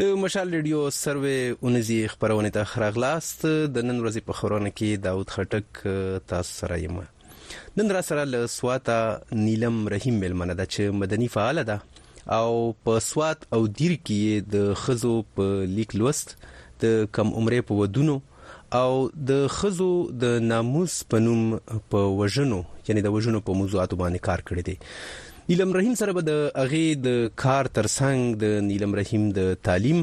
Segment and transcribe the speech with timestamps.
[0.00, 3.40] د مشال ریډیو سروې 19 خبرونه ته خراغلاست
[3.76, 5.80] د نن ورځې په خبرونه کې داوود خټک
[6.32, 6.98] تاسو سره یم
[7.80, 8.98] نن را سره له سواتا
[9.40, 12.52] نیلم رحیم ملمنه د چ مدني فعال ده او
[12.86, 16.36] په سوات او دیر کې د خزو په لیک لوست
[16.86, 18.16] د کم عمرې په ودونو
[18.76, 21.56] او د خزو د ناموس پنوم
[21.90, 24.74] په وژنو یعنی د وژنو په موضوعاتو باندې کار کړی دی
[25.50, 30.02] نیلم رحیم سره به د اغه د کار ترڅنګ د نیلم رحیم د تعلیم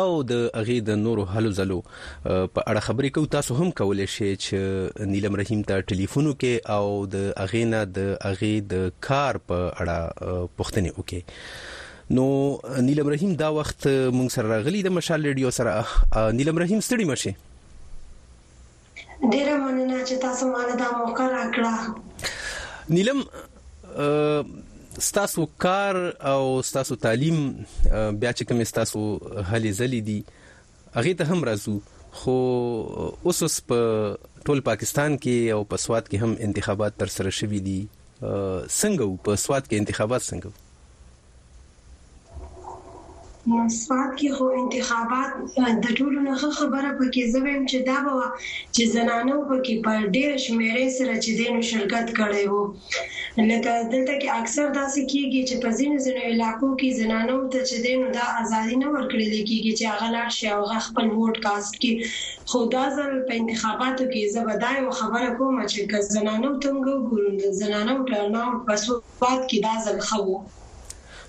[0.00, 4.30] او د اغه د نورو حلو زلو په اړه خبرې کو تاسو هم کولای شئ
[4.44, 9.72] چې نیلم رحیم ته ټلیفون وکي او د اغه نه د اغه د کار په
[9.80, 11.20] اړه پوښتنه وکي
[12.10, 15.84] نو نیلم رحیم دا وخت مونږ سره راغلی د مشال ریډیو سره
[16.40, 17.32] نیلم رحیم ستړي مشه
[19.32, 21.72] ډیر مننه چې تاسو مال دا موقع راکړه
[22.98, 23.18] نیلم
[25.06, 25.98] ستاسو کار
[26.32, 29.02] او ستاسو تعلیم بیا چې کوم ستاسو
[29.50, 30.18] هلي زلي دي
[30.98, 32.36] هغه ته هم راځو خو
[33.32, 33.80] اوس په
[34.44, 37.78] ټول پاکستان کې او په سواد کې هم انتخابات تر سره شوي دي
[38.20, 40.50] څنګه په سواد کې انتخابات څنګه
[43.86, 45.30] سات کې خو انتخابات
[45.84, 48.14] د ټولو نه خبره پکې زویم چې دا به
[48.74, 52.62] چې زنانو پکې پر ډېر شمیرې سره چې دینو شرکت کړي وو
[53.50, 57.76] لکه دلته کې اکثر داسې کیږي چې په ځینو ځینو علاقو کې زنانو ته چې
[57.86, 61.92] دینو د ازادي نه ورکړل کیږي چې هغه لا شي هغه خپل ووټ کاست کې
[62.50, 65.80] خو دا ځل په انتخاباتو کې زبدای خبره کوم چې
[66.16, 70.18] زنانو څنګه ګورند زنانو ټرن اوټ په سواد کې دا ځل خو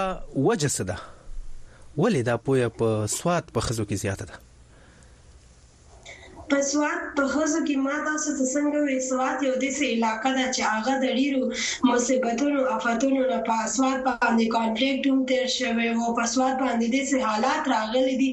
[0.47, 1.13] وجه څه ده
[1.99, 4.43] ولې دا پوهه په سواد په خزو کې زیاته ده
[6.51, 10.45] په سواد په خزو کې ما تاسو ته څنګه وې سواد یو داسې علاقې ده
[10.55, 11.41] چې هغه د ډیرو
[11.91, 17.17] مصیبتونو افتونو نه په سواد باندې کانفلیکټ هم تیر شوی او په سواد باندې داسې
[17.27, 18.29] حالات راغلي دي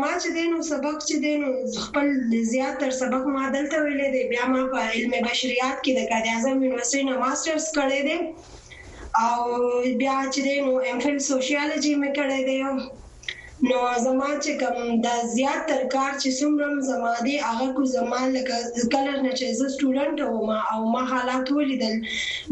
[0.02, 1.48] ما چې دی نو سبق چې دی نو
[1.86, 2.06] خپل
[2.52, 6.26] زیات تر سبق ما دلته ویلې دی بیا ما په علم بشریات کې د قائد
[6.34, 8.18] اعظم یونیورسيټي نه ماسترز کړی دی
[9.26, 9.36] او
[10.02, 12.60] بیا چې دی نو ایم فیل سوشیالوجي مې کړی دی
[13.63, 18.18] نو زما چې کوم دا زیات تر کار چې څومره زما دی هغه کو زما
[18.36, 18.57] لکه
[18.96, 21.96] کلر نه چې زه سټوډنټ وم او ما حالات ولیدل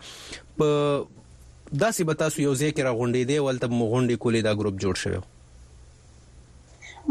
[0.60, 1.22] په
[1.80, 4.96] دا سی به تاسو یو ځای کې راغونډې دی ولته مغونډې کولې دا ګروپ جوړ
[5.04, 5.20] شوی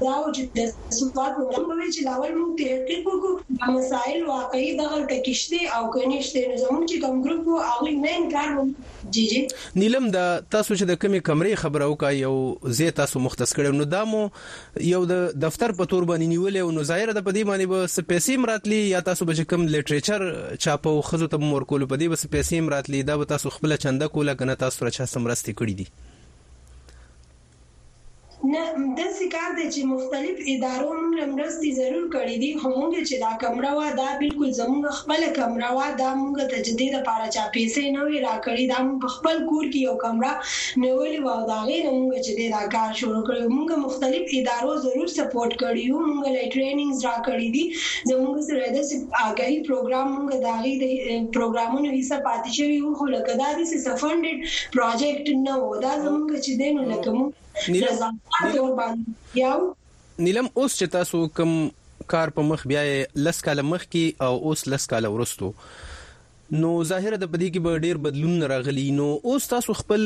[0.00, 5.82] راوجد د سلطات پروګرام چې لاول موږ تحقیق وکړو د مسایل واقعي دغه ټکشته او
[5.96, 9.42] کنيشته نظامونه چې کوم ګروپ وو هغه نه انکار جی جی
[9.82, 10.24] نیلم دا
[10.56, 12.32] تاسو چې د کمی کمرې خبره وکا یو
[12.80, 14.22] زی تاسو مختص کړو نو دا مو
[14.88, 18.44] یو د دفتر په تور باندې نیولې او نو ظاهر د پدې باندې به پیسې
[18.46, 20.28] مراتلی یا تاسو به کم لټریچر
[20.66, 24.36] چاپو خزو ته مور کول پدې به پیسې مراتلی دا به تاسو خپل چنده کوله
[24.44, 26.11] کنه تاسو را چا سمرستي کړی دي
[28.54, 28.60] نه
[29.00, 33.32] داسې کار دی چې مختلف ادارو موږ مرستې ضرور کړې دي خو موږ چې دا
[33.42, 38.02] کمره وا دا بالکل زموږ خپل کمره وا دا موږ تجدید لپاره چا پیسې نه
[38.08, 40.32] وی راکړې دا موږ خپل کور کې یو کمره
[40.82, 45.52] نیولې و دا غي موږ چې دا کار شروع کړو موږ مختلف ادارو ضرور سپورټ
[45.62, 47.64] کړیو موږ لای ټریننګز را کړې دي
[48.10, 48.96] زموږ سره داسې
[49.28, 50.84] آګاهي پروګرام موږ دا غي د
[51.36, 54.38] پروګرامونو حصہ پاتې شوی خو لکه دا د سفنډډ
[54.74, 58.74] پروجیکټ نه و دا زموږ چې دینو لکه موږ نیلم
[60.18, 61.52] نیلم اوس چې تاسو کوم
[62.12, 62.80] کار په مخ بیا
[63.24, 65.50] لس کال مخ کې او اوس لس کال ورستو
[66.62, 70.02] نو ظاهر د پدې کې به ډېر بدلون راغلی نو اوس تاسو خپل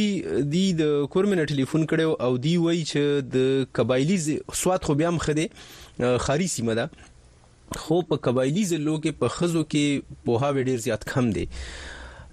[0.53, 4.19] دی د کورمنه ټلیفون کړو او دی وای چې د قبایلی
[4.61, 5.47] سواد خو بیا مخ دي
[6.27, 11.09] خاري سیمه ده خو په قبایلی زلو کې په خزو کې په هاوی ډیر زیات
[11.15, 11.47] کم دي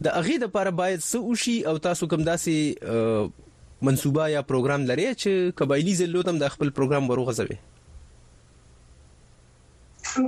[0.05, 5.05] د اغه د لپاره باید څه وشي او تاسو کوم داسې منصوبه یا پروګرام لري
[5.23, 7.59] چې قبایلی ضلعو تم د خپل پروګرام وروغځوي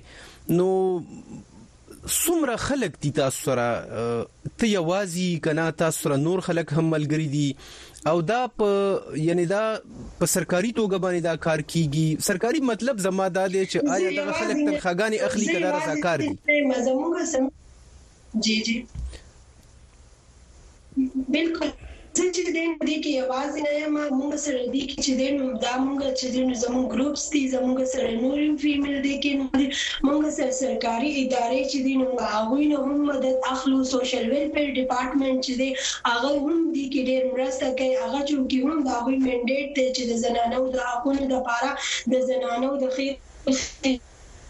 [0.58, 0.72] نو
[2.06, 4.26] سمره خلک دي تاسو سره
[4.58, 7.56] ته یوازي کنا تاسو سره نور خلک هم ملګری دي
[8.06, 9.62] او دا په یعنی دا
[10.18, 14.32] په سرکاري توګه باندې دا کار کیږي سرکاري مطلب زما دا دی چې آیا دا
[14.32, 16.36] خلک تنخواګانی اخلي کړه رضاکار دي
[18.46, 18.86] جی جی
[21.34, 21.70] بالکل
[22.16, 25.72] څه چې دین دي کې یوازې نه ما موږ سره دي کې چې دین دا
[25.84, 29.32] موږ چې دین زموږ ګروپس دي زموږ سره نور فیمیل دي کې
[30.06, 35.38] موږ سره سرکاري ادارې چې دین موږ هغه نه هم مدد اخلو سوشل ویلفیر ډپارټمنټ
[35.46, 35.68] چې دي
[36.10, 38.32] هغه هم دي کې ډېر مرسته کوي هغه چې
[38.64, 41.70] هم دا وی منډیټ دی چې د زنانو د حقوقو لپاره
[42.12, 43.12] د زنانو د خیر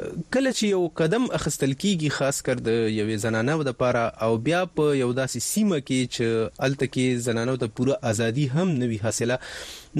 [0.00, 4.58] کله چې یو قدم اخستل کیږي خاص کر د یوې زنانه د پاره او بیا
[4.80, 9.38] په یو داسې سیمه کې چې التکه زنانو ته پوره ازادي هم نوي حاصله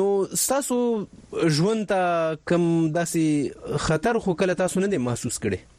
[0.00, 0.80] نو تاسو
[1.60, 2.66] ژوند ته کم
[2.98, 5.72] داسې خطر خو کله تاسو نه دی محسوس کړئ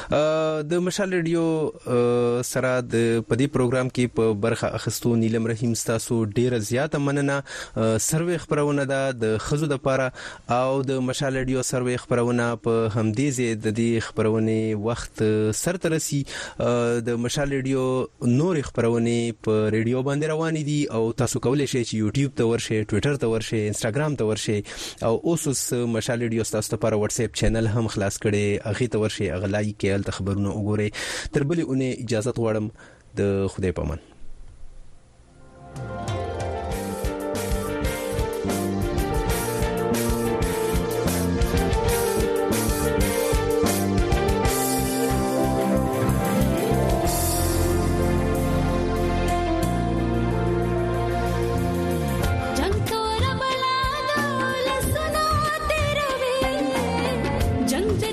[0.74, 2.04] د مشال ریډیو
[2.52, 7.42] سره د پدی پروګرام کې په برخه اخستو نیلم رحیم تاسو ډیره زیاته مننه
[7.98, 10.12] سروې خبرونه ده د خزو د پاره
[10.56, 14.56] او د مشال ډیو سروې خبرونه په همدې ځای د دې خبرونه
[14.88, 15.16] وخت
[15.60, 16.22] سرته رسی
[17.10, 17.84] د مشال ډیو
[18.40, 19.16] نور خبرونه
[19.48, 23.28] په ریډیو باندې روان دي او تاسو کولای شئ چې یوټیوب ته ورشئ ټوئیټر ته
[23.36, 24.58] ورشئ انستګرام ته ورشئ
[25.10, 25.62] او اوس اوس
[25.98, 29.70] مشال ډیو تاسو ته پر واتس اپ چینل هم خلاص کړي اغه ته ورشئ اغلای
[29.72, 30.90] کې ال خبرونه وګورئ
[31.38, 32.66] تر بلې اونې اجازه غواړم
[33.22, 33.24] د
[33.56, 34.00] خدای پامن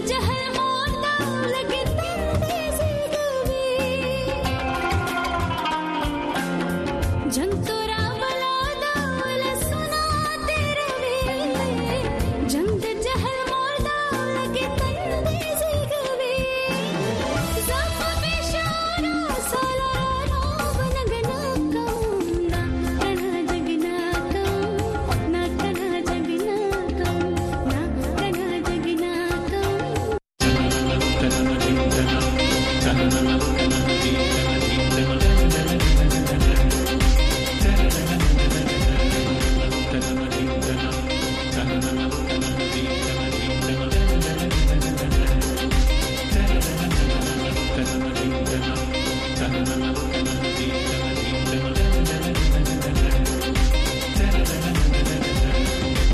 [0.07, 0.73] जहर